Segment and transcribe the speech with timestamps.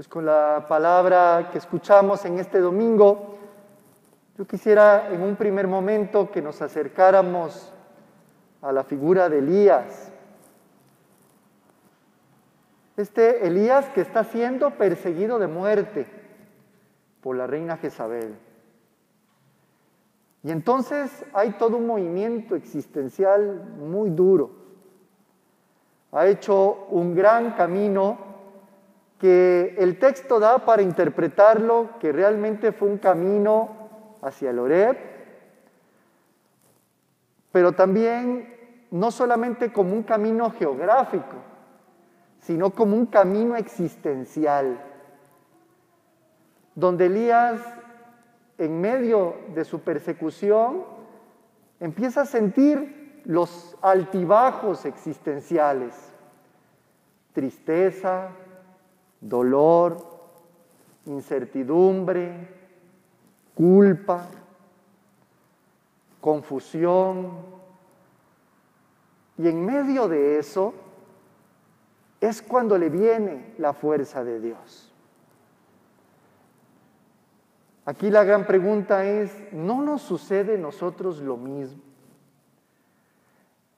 [0.00, 3.36] Pues con la palabra que escuchamos en este domingo,
[4.38, 7.70] yo quisiera en un primer momento que nos acercáramos
[8.62, 10.10] a la figura de Elías.
[12.96, 16.06] Este Elías que está siendo perseguido de muerte
[17.20, 18.38] por la reina Jezabel.
[20.42, 24.50] Y entonces hay todo un movimiento existencial muy duro.
[26.12, 28.29] Ha hecho un gran camino
[29.20, 33.68] que el texto da para interpretarlo que realmente fue un camino
[34.22, 34.96] hacia el Oreb,
[37.52, 38.56] pero también
[38.90, 41.36] no solamente como un camino geográfico,
[42.40, 44.82] sino como un camino existencial,
[46.74, 47.60] donde Elías,
[48.56, 50.84] en medio de su persecución,
[51.78, 55.94] empieza a sentir los altibajos existenciales,
[57.34, 58.30] tristeza,
[59.20, 59.96] dolor,
[61.06, 62.48] incertidumbre,
[63.54, 64.26] culpa,
[66.20, 67.60] confusión.
[69.38, 70.74] Y en medio de eso
[72.20, 74.92] es cuando le viene la fuerza de Dios.
[77.86, 81.82] Aquí la gran pregunta es, ¿no nos sucede a nosotros lo mismo?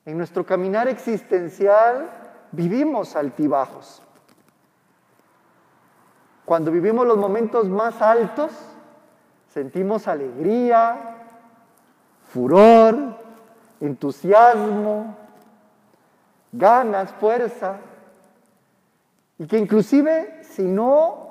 [0.04, 2.10] En nuestro caminar existencial
[2.50, 4.02] vivimos altibajos.
[6.52, 8.52] Cuando vivimos los momentos más altos,
[9.48, 11.24] sentimos alegría,
[12.26, 13.16] furor,
[13.80, 15.16] entusiasmo,
[16.52, 17.78] ganas, fuerza,
[19.38, 21.28] y que inclusive si no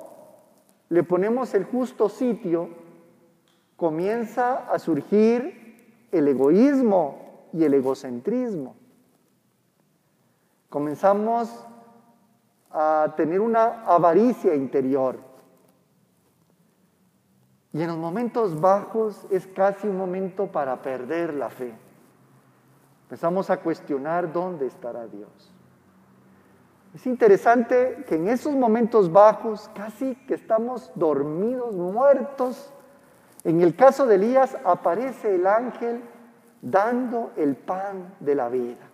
[0.88, 2.70] le ponemos el justo sitio,
[3.76, 8.74] comienza a surgir el egoísmo y el egocentrismo.
[10.68, 11.64] Comenzamos
[12.72, 15.16] a tener una avaricia interior.
[17.72, 21.72] Y en los momentos bajos es casi un momento para perder la fe.
[23.04, 25.52] Empezamos a cuestionar dónde estará Dios.
[26.94, 32.72] Es interesante que en esos momentos bajos, casi que estamos dormidos, muertos,
[33.44, 36.02] en el caso de Elías aparece el ángel
[36.60, 38.88] dando el pan de la vida,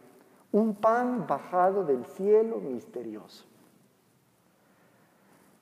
[0.53, 3.45] un pan bajado del cielo misterioso.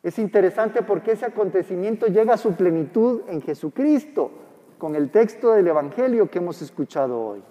[0.07, 4.31] Es interesante porque ese acontecimiento llega a su plenitud en Jesucristo,
[4.79, 7.43] con el texto del Evangelio que hemos escuchado hoy,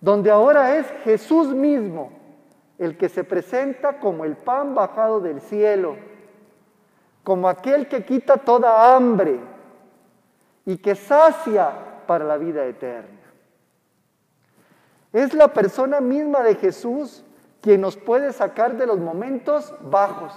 [0.00, 2.10] donde ahora es Jesús mismo
[2.78, 5.96] el que se presenta como el pan bajado del cielo,
[7.22, 9.38] como aquel que quita toda hambre
[10.64, 11.70] y que sacia
[12.06, 13.20] para la vida eterna.
[15.12, 17.22] Es la persona misma de Jesús
[17.60, 20.32] quien nos puede sacar de los momentos bajos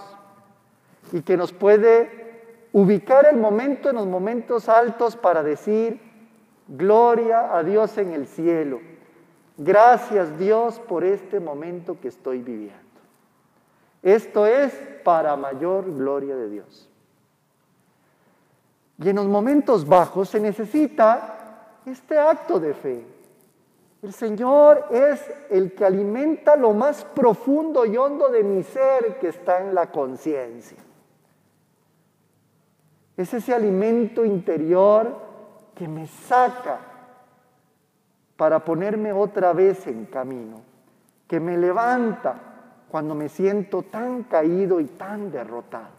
[1.11, 2.25] y que nos puede
[2.71, 5.99] ubicar el momento en los momentos altos para decir,
[6.67, 8.81] gloria a Dios en el cielo.
[9.57, 12.75] Gracias Dios por este momento que estoy viviendo.
[14.03, 14.73] Esto es
[15.03, 16.89] para mayor gloria de Dios.
[18.97, 23.05] Y en los momentos bajos se necesita este acto de fe.
[24.01, 29.29] El Señor es el que alimenta lo más profundo y hondo de mi ser que
[29.29, 30.77] está en la conciencia.
[33.17, 35.21] Es ese alimento interior
[35.73, 36.79] que me saca
[38.35, 40.61] para ponerme otra vez en camino,
[41.27, 42.35] que me levanta
[42.89, 45.95] cuando me siento tan caído y tan derrotado.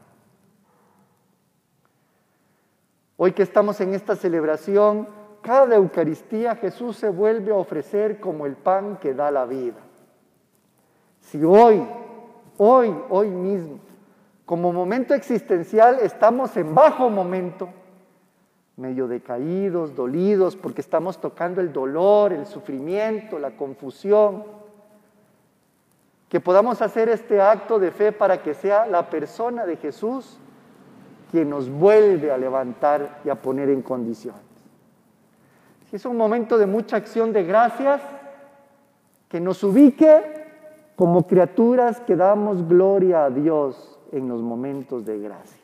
[3.17, 5.09] Hoy que estamos en esta celebración,
[5.41, 9.79] cada Eucaristía Jesús se vuelve a ofrecer como el pan que da la vida.
[11.21, 11.83] Si hoy,
[12.59, 13.81] hoy, hoy mismo,
[14.47, 17.69] como momento existencial estamos en bajo momento,
[18.77, 24.45] medio decaídos, dolidos, porque estamos tocando el dolor, el sufrimiento, la confusión.
[26.29, 30.39] Que podamos hacer este acto de fe para que sea la persona de Jesús
[31.33, 34.41] quien nos vuelve a levantar y a poner en condiciones.
[35.91, 38.01] Si es un momento de mucha acción de gracias,
[39.29, 40.23] que nos ubique
[40.95, 45.61] como criaturas que damos gloria a Dios en los momentos de gracia.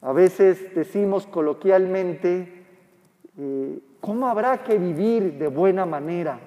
[0.00, 2.66] A veces decimos coloquialmente,
[3.38, 6.38] eh, ¿cómo habrá que vivir de buena manera?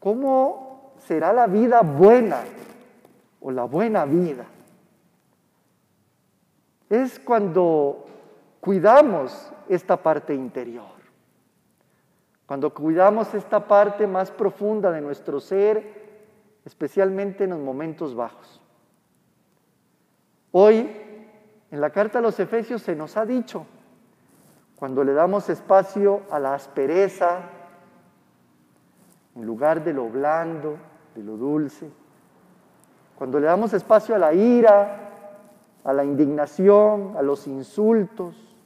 [0.00, 2.42] ¿Cómo será la vida buena
[3.40, 4.46] o la buena vida?
[6.90, 8.04] Es cuando
[8.60, 10.92] cuidamos esta parte interior,
[12.46, 16.03] cuando cuidamos esta parte más profunda de nuestro ser
[16.64, 18.60] especialmente en los momentos bajos.
[20.52, 20.90] Hoy,
[21.70, 23.66] en la carta a los Efesios se nos ha dicho,
[24.76, 27.40] cuando le damos espacio a la aspereza,
[29.34, 30.76] en lugar de lo blando,
[31.14, 31.90] de lo dulce,
[33.16, 35.10] cuando le damos espacio a la ira,
[35.84, 38.56] a la indignación, a los insultos,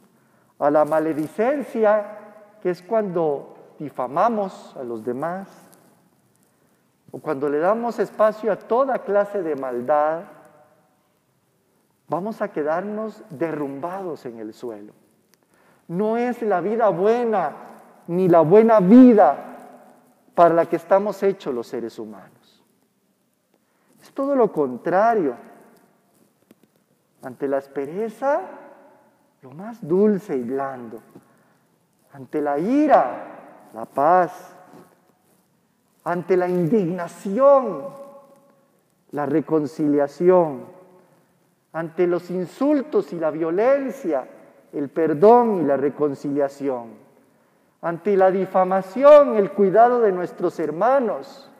[0.58, 2.18] a la maledicencia,
[2.62, 5.67] que es cuando difamamos a los demás,
[7.10, 10.24] o cuando le damos espacio a toda clase de maldad,
[12.08, 14.92] vamos a quedarnos derrumbados en el suelo.
[15.88, 17.52] No es la vida buena
[18.08, 19.36] ni la buena vida
[20.34, 22.62] para la que estamos hechos los seres humanos.
[24.02, 25.34] Es todo lo contrario.
[27.22, 28.42] Ante la aspereza,
[29.42, 31.00] lo más dulce y blando.
[32.12, 34.54] Ante la ira, la paz.
[36.08, 37.84] Ante la indignación,
[39.10, 40.64] la reconciliación.
[41.74, 44.26] Ante los insultos y la violencia,
[44.72, 46.94] el perdón y la reconciliación.
[47.82, 51.50] Ante la difamación, el cuidado de nuestros hermanos.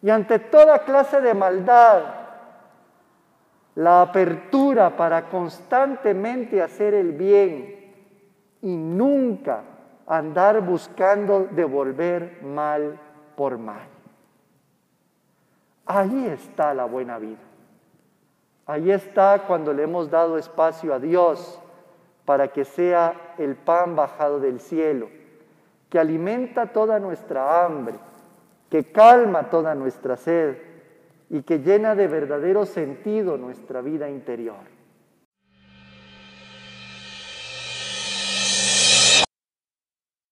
[0.00, 2.02] Y ante toda clase de maldad,
[3.74, 7.92] la apertura para constantemente hacer el bien
[8.62, 9.62] y nunca
[10.06, 12.96] andar buscando devolver mal
[13.38, 13.86] por mal.
[15.86, 17.38] Ahí está la buena vida.
[18.66, 21.60] Ahí está cuando le hemos dado espacio a Dios
[22.24, 25.08] para que sea el pan bajado del cielo,
[25.88, 27.94] que alimenta toda nuestra hambre,
[28.70, 30.56] que calma toda nuestra sed
[31.30, 34.77] y que llena de verdadero sentido nuestra vida interior.